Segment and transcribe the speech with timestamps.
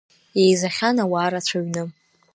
[0.43, 1.83] Еизахьан ауаа рацәаҩны.